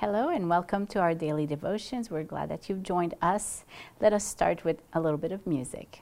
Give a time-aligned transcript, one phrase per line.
[0.00, 2.10] Hello and welcome to our daily devotions.
[2.10, 3.66] We're glad that you've joined us.
[4.00, 6.00] Let us start with a little bit of music.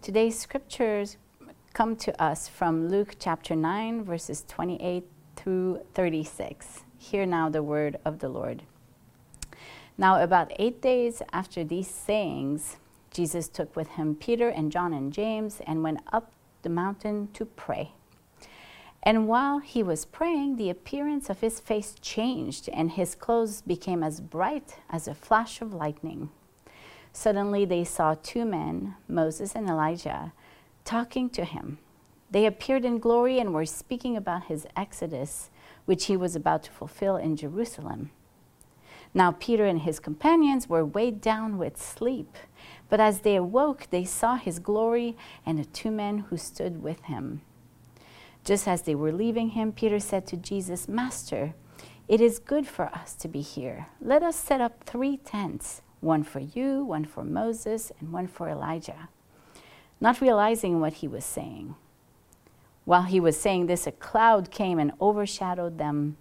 [0.00, 1.16] Today's scriptures
[1.72, 5.04] come to us from Luke chapter 9, verses 28
[5.34, 6.84] through 36.
[6.96, 8.62] Hear now the word of the Lord.
[9.98, 12.76] Now, about eight days after these sayings,
[13.10, 16.30] Jesus took with him Peter and John and James and went up
[16.62, 17.90] the mountain to pray.
[19.02, 24.04] And while he was praying, the appearance of his face changed, and his clothes became
[24.04, 26.30] as bright as a flash of lightning.
[27.12, 30.32] Suddenly they saw two men, Moses and Elijah,
[30.84, 31.78] talking to him.
[32.30, 35.50] They appeared in glory and were speaking about his exodus,
[35.86, 38.10] which he was about to fulfill in Jerusalem.
[39.14, 42.36] Now Peter and his companions were weighed down with sleep,
[42.90, 47.04] but as they awoke, they saw his glory and the two men who stood with
[47.04, 47.40] him.
[48.44, 51.54] Just as they were leaving him, Peter said to Jesus, Master,
[52.06, 53.88] it is good for us to be here.
[54.00, 58.48] Let us set up three tents one for you, one for Moses, and one for
[58.48, 59.08] Elijah,
[60.00, 61.74] not realizing what he was saying.
[62.84, 66.16] While he was saying this, a cloud came and overshadowed them,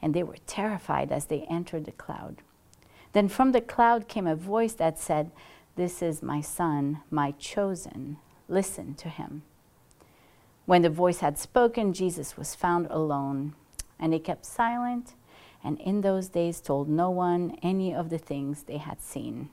[0.00, 2.42] and they were terrified as they entered the cloud.
[3.12, 5.30] Then from the cloud came a voice that said,
[5.76, 8.18] This is my son, my chosen.
[8.48, 9.42] Listen to him.
[10.64, 13.54] When the voice had spoken, Jesus was found alone,
[13.98, 15.14] and they kept silent
[15.64, 19.50] and in those days told no one any of the things they had seen.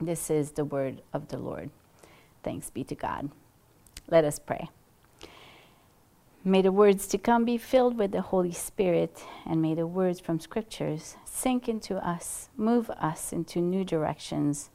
[0.00, 1.70] This is the word of the Lord.
[2.42, 3.30] Thanks be to God.
[4.08, 4.68] Let us pray.
[6.42, 10.20] May the words to come be filled with the Holy Spirit, and may the words
[10.20, 14.70] from Scriptures sink into us, move us into new directions,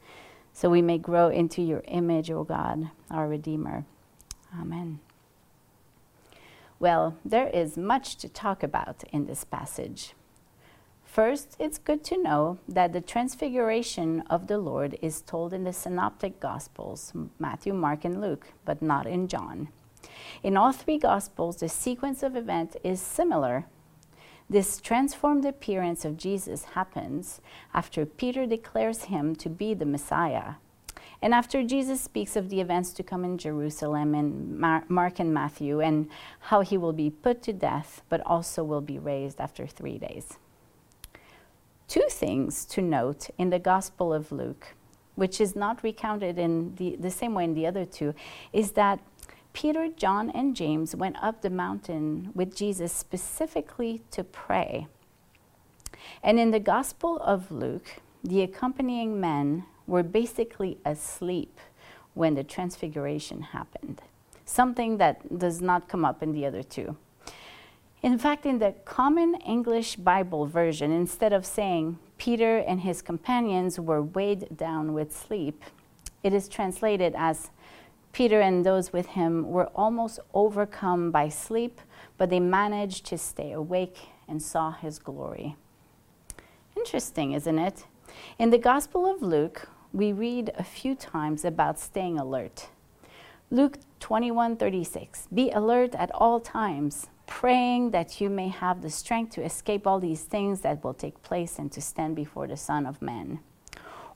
[0.54, 3.84] so we may grow into your image, O God, our Redeemer.
[4.58, 5.00] Amen.
[6.80, 10.14] Well, there is much to talk about in this passage.
[11.16, 15.72] First, it's good to know that the transfiguration of the Lord is told in the
[15.72, 19.70] synoptic gospels, Matthew, Mark, and Luke, but not in John.
[20.44, 23.66] In all three gospels, the sequence of events is similar.
[24.50, 27.40] This transformed appearance of Jesus happens
[27.74, 30.56] after Peter declares him to be the Messiah,
[31.22, 35.34] and after Jesus speaks of the events to come in Jerusalem in Mar- Mark and
[35.34, 36.10] Matthew, and
[36.52, 40.40] how he will be put to death, but also will be raised after three days
[41.88, 44.74] two things to note in the Gospel of Luke,
[45.16, 48.14] which is not recounted in the, the same way in the other two,
[48.52, 49.00] is that
[49.54, 54.88] Peter, John, and James went up the mountain with Jesus specifically to pray.
[56.22, 61.60] And in the Gospel of Luke, the accompanying men were basically asleep
[62.14, 64.02] when the transfiguration happened.
[64.46, 66.96] something that does not come up in the other two.
[68.06, 73.80] In fact, in the Common English Bible version, instead of saying Peter and his companions
[73.80, 75.64] were weighed down with sleep,
[76.22, 77.50] it is translated as
[78.14, 81.82] Peter and those with him were almost overcome by sleep,
[82.16, 83.98] but they managed to stay awake
[84.28, 85.56] and saw his glory.
[86.78, 87.88] Interesting, isn't it?
[88.38, 92.68] In the Gospel of Luke, we read a few times about staying alert.
[93.52, 99.44] Luke 21:36 Be alert at all times, praying that you may have the strength to
[99.44, 103.04] escape all these things that will take place and to stand before the Son of
[103.04, 103.40] Man.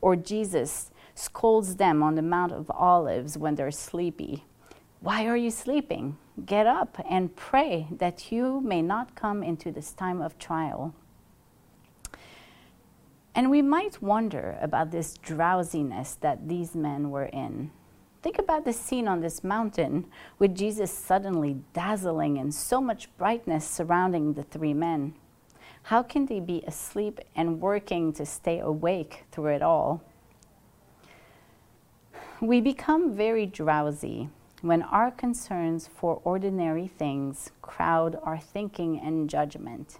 [0.02, 4.46] Or Jesus scolds them on the Mount of Olives when they're sleepy.
[5.00, 6.18] Why are you sleeping?
[6.44, 10.96] Get up and pray that you may not come into this time of trial.
[13.36, 17.72] And we might wonder about this drowsiness that these men were in.
[18.22, 20.06] Think about the scene on this mountain
[20.40, 25.14] with Jesus suddenly dazzling and so much brightness surrounding the three men.
[25.84, 30.04] How can they be asleep and working to stay awake through it all?
[32.42, 34.30] We become very drowsy
[34.62, 40.00] when our concerns for ordinary things crowd our thinking and judgment.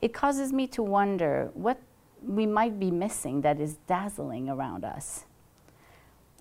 [0.00, 1.80] It causes me to wonder what
[2.22, 5.24] we might be missing that is dazzling around us.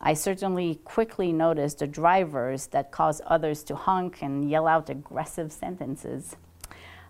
[0.07, 5.51] I certainly quickly noticed the drivers that cause others to honk and yell out aggressive
[5.51, 6.35] sentences.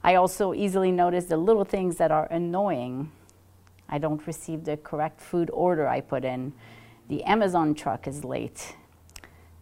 [0.01, 3.11] I also easily notice the little things that are annoying.
[3.89, 6.53] I don't receive the correct food order I put in.
[7.09, 8.77] The Amazon truck is late.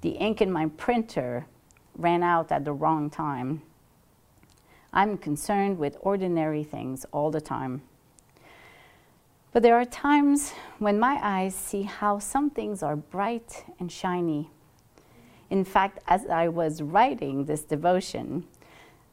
[0.02, 1.48] The ink in my printer
[1.96, 3.64] ran out at the wrong time.
[4.94, 7.82] I'm concerned with ordinary things all the time.
[9.54, 14.50] But there are times when my eyes see how some things are bright and shiny.
[15.52, 18.48] In fact, as I was writing this devotion,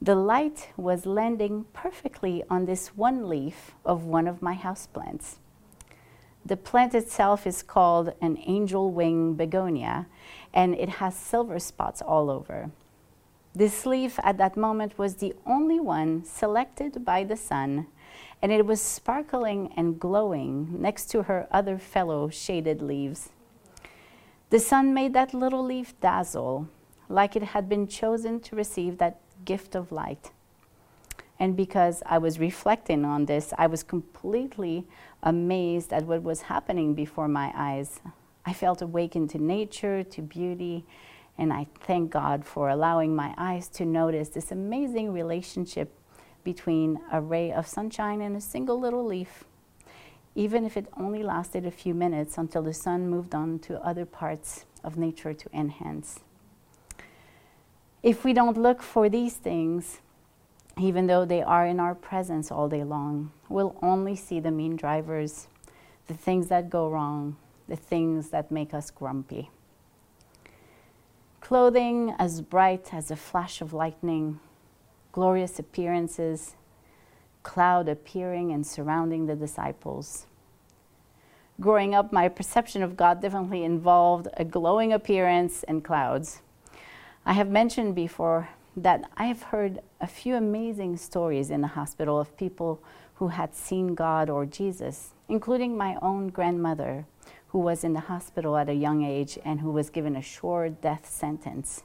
[0.00, 5.36] the light was landing perfectly on this one leaf of one of my houseplants.
[6.46, 10.06] The plant itself is called an angel wing begonia,
[10.54, 12.70] and it has silver spots all over.
[13.54, 17.88] This leaf at that moment was the only one selected by the sun
[18.42, 23.30] and it was sparkling and glowing next to her other fellow shaded leaves.
[24.50, 26.68] The sun made that little leaf dazzle
[27.08, 30.30] like it had been chosen to receive that gift of light.
[31.38, 34.86] And because I was reflecting on this, I was completely
[35.22, 38.00] amazed at what was happening before my eyes.
[38.44, 40.84] I felt awakened to nature, to beauty,
[41.38, 45.92] and I thank God for allowing my eyes to notice this amazing relationship
[46.44, 49.44] between a ray of sunshine and a single little leaf,
[50.34, 54.04] even if it only lasted a few minutes until the sun moved on to other
[54.04, 56.20] parts of nature to enhance.
[58.02, 60.00] If we don't look for these things,
[60.78, 64.76] even though they are in our presence all day long, we'll only see the mean
[64.76, 65.48] drivers,
[66.06, 67.36] the things that go wrong,
[67.68, 69.50] the things that make us grumpy.
[71.40, 74.40] Clothing as bright as a flash of lightning,
[75.12, 76.54] glorious appearances,
[77.42, 80.26] cloud appearing and surrounding the disciples.
[81.60, 86.40] Growing up, my perception of God definitely involved a glowing appearance and clouds.
[87.26, 92.18] I have mentioned before that I have heard a few amazing stories in the hospital
[92.18, 92.82] of people
[93.14, 97.04] who had seen God or Jesus, including my own grandmother,
[97.48, 100.68] who was in the hospital at a young age and who was given a sure
[100.70, 101.82] death sentence.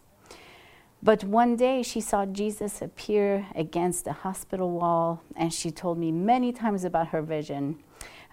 [1.05, 6.11] But one day she saw Jesus appear against the hospital wall, and she told me
[6.11, 7.77] many times about her vision,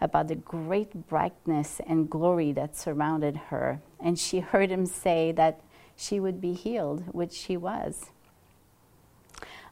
[0.00, 3.82] about the great brightness and glory that surrounded her.
[4.00, 5.60] And she heard him say that
[5.96, 8.06] she would be healed, which she was.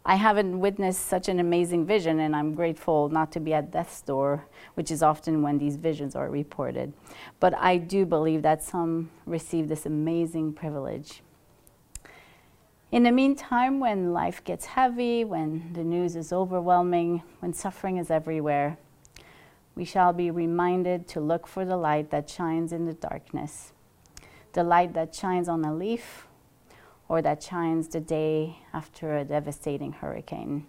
[0.04, 4.02] I haven't witnessed such an amazing vision, and I'm grateful not to be at death's
[4.02, 6.92] door, which is often when these visions are reported.
[7.38, 11.22] But I do believe that some receive this amazing privilege.
[12.92, 18.10] In the meantime, when life gets heavy, when the news is overwhelming, when suffering is
[18.10, 18.78] everywhere,
[19.76, 23.72] we shall be reminded to look for the light that shines in the darkness,
[24.54, 26.26] the light that shines on a leaf
[27.08, 30.66] or that shines the day after a devastating hurricane.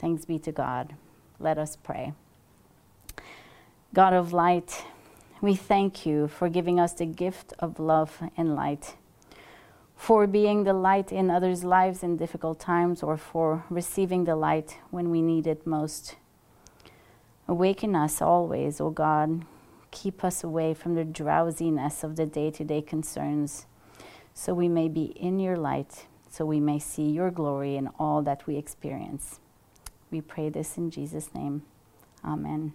[0.00, 0.96] Thanks be to God.
[1.38, 2.12] Let us pray.
[3.94, 4.84] God of light,
[5.40, 8.96] we thank you for giving us the gift of love and light
[10.00, 14.78] for being the light in others' lives in difficult times or for receiving the light
[14.90, 16.16] when we need it most.
[17.46, 19.44] Awaken us always, O oh God.
[19.90, 23.66] Keep us away from the drowsiness of the day to day concerns
[24.32, 28.22] so we may be in your light, so we may see your glory in all
[28.22, 29.38] that we experience.
[30.10, 31.60] We pray this in Jesus' name.
[32.24, 32.72] Amen.